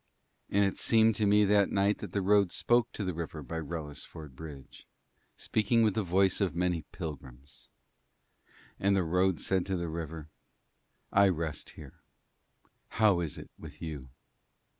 [0.49, 3.59] And it seemed to me that night that the road spoke to the river by
[3.59, 4.87] Wrellisford bridge,
[5.37, 7.69] speaking with the voice of many pilgrims.
[8.79, 10.29] And the road said to the river:
[11.11, 12.01] 'I rest here.
[12.87, 14.09] How is it with you?'